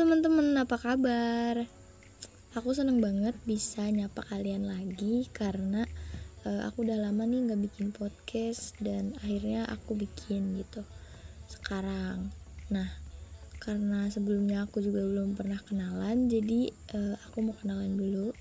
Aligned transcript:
teman-teman, 0.00 0.56
apa 0.56 0.80
kabar? 0.80 1.60
Aku 2.56 2.72
seneng 2.72 3.04
banget 3.04 3.36
bisa 3.44 3.84
nyapa 3.84 4.24
kalian 4.32 4.64
lagi 4.64 5.28
karena 5.28 5.84
uh, 6.48 6.64
aku 6.64 6.88
udah 6.88 6.96
lama 6.96 7.28
nih 7.28 7.44
nggak 7.44 7.60
bikin 7.68 7.92
podcast 7.92 8.80
dan 8.80 9.12
akhirnya 9.20 9.68
aku 9.68 9.92
bikin 10.00 10.56
gitu 10.56 10.88
sekarang. 11.52 12.32
Nah, 12.72 12.88
karena 13.60 14.08
sebelumnya 14.08 14.64
aku 14.64 14.80
juga 14.80 15.04
belum 15.04 15.36
pernah 15.36 15.60
kenalan, 15.68 16.32
jadi 16.32 16.72
uh, 16.96 17.20
aku 17.28 17.44
mau 17.44 17.54
kenalan 17.60 17.92
dulu. 17.92 18.32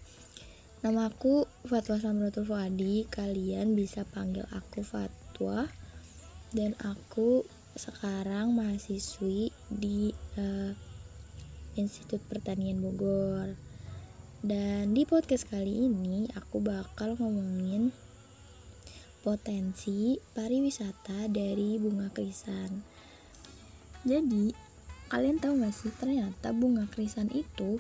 Nama 0.80 1.12
aku 1.12 1.44
Fatwa 1.68 2.00
Samratul 2.00 2.48
Fuadi. 2.48 3.04
Kalian 3.12 3.76
bisa 3.76 4.08
panggil 4.08 4.48
aku 4.56 4.80
Fatwa. 4.80 5.68
Dan 6.56 6.72
aku 6.80 7.44
sekarang 7.76 8.56
mahasiswi 8.56 9.52
di 9.68 10.16
uh, 10.40 10.88
Institut 11.80 12.20
Pertanian 12.28 12.84
Bogor. 12.84 13.56
Dan 14.44 14.92
di 14.92 15.08
podcast 15.08 15.48
kali 15.48 15.88
ini 15.88 16.28
aku 16.36 16.60
bakal 16.60 17.16
ngomongin 17.16 17.96
potensi 19.24 20.16
pariwisata 20.36 21.32
dari 21.32 21.80
bunga 21.80 22.12
krisan. 22.12 22.84
Jadi, 24.04 24.52
kalian 25.12 25.40
tahu 25.40 25.64
gak 25.64 25.76
sih 25.76 25.92
ternyata 25.96 26.56
bunga 26.56 26.88
krisan 26.88 27.28
itu 27.32 27.80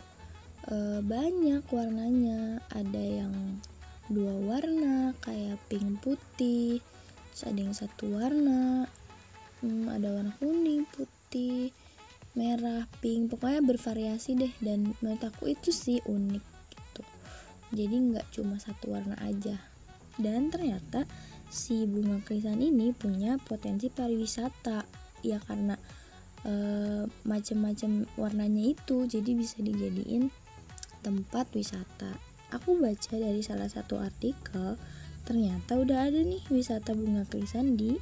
e, 0.68 1.00
banyak 1.00 1.64
warnanya. 1.68 2.60
Ada 2.72 3.24
yang 3.24 3.64
dua 4.12 4.36
warna 4.36 5.16
kayak 5.24 5.60
pink 5.72 6.04
putih, 6.04 6.84
terus 7.32 7.44
ada 7.48 7.60
yang 7.60 7.76
satu 7.76 8.20
warna, 8.20 8.84
hmm, 9.64 9.88
ada 9.88 10.12
warna 10.12 10.36
kuning, 10.44 10.84
putih, 10.92 11.72
merah 12.38 12.86
pink 13.02 13.34
pokoknya 13.34 13.62
bervariasi 13.66 14.38
deh. 14.38 14.54
Dan 14.62 14.94
menurut 15.00 15.24
aku 15.26 15.54
itu 15.54 15.70
sih 15.74 16.02
unik 16.04 16.46
gitu. 16.74 17.04
Jadi 17.74 17.96
nggak 18.14 18.28
cuma 18.34 18.58
satu 18.58 18.94
warna 18.94 19.16
aja. 19.22 19.58
Dan 20.20 20.52
ternyata 20.52 21.08
si 21.50 21.88
bunga 21.90 22.22
krisan 22.22 22.62
ini 22.62 22.92
punya 22.94 23.40
potensi 23.42 23.90
pariwisata. 23.90 24.86
Ya 25.26 25.40
karena 25.44 25.76
e, 26.44 26.54
macam-macam 27.28 28.08
warnanya 28.16 28.64
itu 28.76 29.08
jadi 29.08 29.32
bisa 29.36 29.60
dijadiin 29.60 30.32
tempat 31.02 31.48
wisata. 31.56 32.20
Aku 32.50 32.82
baca 32.82 33.14
dari 33.14 33.46
salah 33.46 33.70
satu 33.70 34.02
artikel 34.02 34.76
ternyata 35.28 35.78
udah 35.78 36.10
ada 36.10 36.26
nih 36.26 36.42
wisata 36.50 36.98
bunga 36.98 37.22
krisan 37.30 37.78
di 37.78 38.02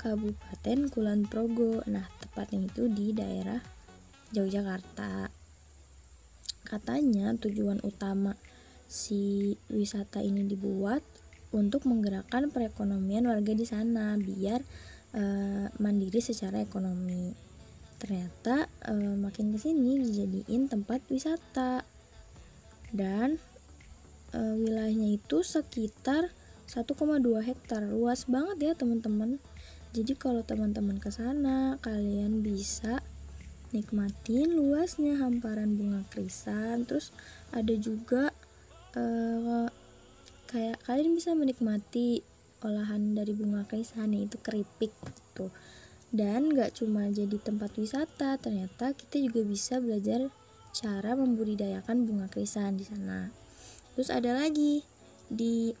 Kabupaten 0.00 0.88
Kulon 0.90 1.28
Progo. 1.28 1.84
Nah, 1.86 2.08
tepatnya 2.32 2.64
itu 2.64 2.88
di 2.88 3.12
daerah 3.12 3.60
Yogyakarta. 4.32 5.28
Katanya 6.64 7.36
tujuan 7.36 7.84
utama 7.84 8.32
si 8.88 9.52
wisata 9.68 10.24
ini 10.24 10.48
dibuat 10.48 11.04
untuk 11.52 11.84
menggerakkan 11.84 12.48
perekonomian 12.48 13.28
warga 13.28 13.52
di 13.52 13.68
sana 13.68 14.16
biar 14.16 14.64
e, 15.12 15.22
mandiri 15.76 16.24
secara 16.24 16.64
ekonomi. 16.64 17.36
Ternyata 18.00 18.72
e, 18.88 18.96
makin 19.20 19.52
ke 19.52 19.58
sini 19.60 20.00
dijadiin 20.00 20.72
tempat 20.72 21.04
wisata 21.12 21.84
dan 22.96 23.36
e, 24.32 24.40
wilayahnya 24.40 25.20
itu 25.20 25.44
sekitar 25.44 26.32
1,2 26.72 26.88
hektar 27.44 27.84
luas 27.84 28.24
banget 28.24 28.56
ya 28.60 28.72
teman-teman 28.72 29.36
jadi 29.92 30.16
kalau 30.16 30.40
teman-teman 30.40 30.96
ke 30.96 31.12
sana, 31.12 31.76
kalian 31.84 32.40
bisa 32.40 33.04
nikmatin 33.76 34.56
luasnya 34.56 35.20
hamparan 35.20 35.76
bunga 35.76 36.08
krisan. 36.08 36.88
Terus 36.88 37.12
ada 37.52 37.76
juga 37.76 38.32
uh, 38.96 39.68
kayak 40.48 40.80
kalian 40.88 41.12
bisa 41.12 41.36
menikmati 41.36 42.24
olahan 42.64 43.12
dari 43.12 43.36
bunga 43.36 43.68
krisan 43.68 44.16
yaitu 44.16 44.40
keripik 44.40 44.96
gitu. 44.96 45.52
Dan 46.08 46.56
gak 46.56 46.80
cuma 46.80 47.08
jadi 47.12 47.36
tempat 47.40 47.76
wisata, 47.76 48.40
ternyata 48.40 48.96
kita 48.96 49.20
juga 49.20 49.44
bisa 49.44 49.76
belajar 49.76 50.28
cara 50.72 51.12
membudidayakan 51.12 52.08
bunga 52.08 52.32
krisan 52.32 52.80
di 52.80 52.84
sana. 52.88 53.28
Terus 53.92 54.08
ada 54.08 54.40
lagi 54.40 54.84
di 55.28 55.72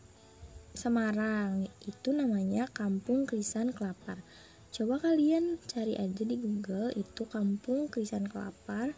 Semarang. 0.72 1.68
Itu 1.84 2.16
namanya 2.16 2.68
Kampung 2.68 3.28
Krisan 3.28 3.76
Kelapar. 3.76 4.24
Coba 4.72 4.96
kalian 4.96 5.60
cari 5.68 6.00
aja 6.00 6.24
di 6.24 6.36
Google 6.40 6.96
itu 6.96 7.28
Kampung 7.28 7.92
Krisan 7.92 8.24
Kelapar. 8.24 8.96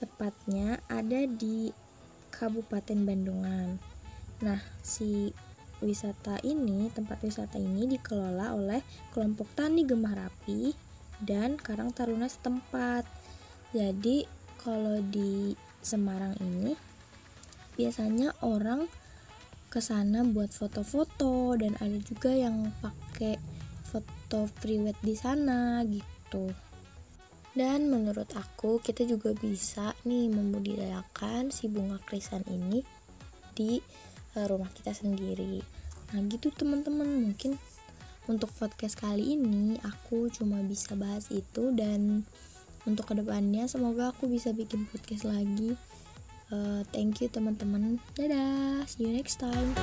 Tepatnya 0.00 0.80
ada 0.88 1.28
di 1.28 1.68
Kabupaten 2.32 3.04
Bandungan. 3.04 3.76
Nah 4.40 4.60
si 4.80 5.28
wisata 5.84 6.40
ini 6.40 6.88
tempat 6.88 7.20
wisata 7.20 7.60
ini 7.60 7.84
dikelola 7.84 8.56
oleh 8.56 8.80
kelompok 9.12 9.52
tani 9.52 9.84
Gemah 9.84 10.16
Rapi 10.16 10.72
dan 11.20 11.60
Karang 11.60 11.92
Taruna 11.92 12.26
setempat. 12.26 13.04
Jadi 13.76 14.24
kalau 14.56 15.04
di 15.04 15.52
Semarang 15.84 16.32
ini 16.40 16.72
biasanya 17.76 18.32
orang 18.40 18.88
ke 19.74 19.82
sana 19.82 20.22
buat 20.22 20.54
foto-foto 20.54 21.58
dan 21.58 21.74
ada 21.82 21.98
juga 21.98 22.30
yang 22.30 22.70
pakai 22.78 23.34
foto 23.82 24.46
priwet 24.62 24.94
di 25.02 25.18
sana 25.18 25.82
gitu. 25.82 26.54
Dan 27.58 27.90
menurut 27.90 28.30
aku 28.38 28.78
kita 28.78 29.02
juga 29.02 29.34
bisa 29.34 29.90
nih 30.06 30.30
membudidayakan 30.30 31.50
si 31.50 31.66
bunga 31.66 31.98
krisan 32.06 32.46
ini 32.46 32.86
di 33.58 33.82
uh, 34.38 34.46
rumah 34.46 34.70
kita 34.70 34.94
sendiri. 34.94 35.58
Nah 36.14 36.22
gitu 36.30 36.54
teman-teman 36.54 37.10
mungkin 37.10 37.58
untuk 38.30 38.54
podcast 38.54 38.94
kali 38.94 39.34
ini 39.34 39.74
aku 39.82 40.30
cuma 40.30 40.62
bisa 40.62 40.94
bahas 40.94 41.26
itu 41.34 41.74
dan 41.74 42.22
untuk 42.86 43.10
ke 43.10 43.14
depannya 43.18 43.66
semoga 43.66 44.14
aku 44.14 44.30
bisa 44.30 44.54
bikin 44.54 44.86
podcast 44.86 45.26
lagi 45.26 45.74
uh, 46.54 46.80
thank 46.94 47.18
you 47.18 47.26
teman-teman. 47.26 47.98
Dadah. 48.14 48.86
See 48.86 49.10
you 49.10 49.18
next 49.18 49.42
time 49.42 49.74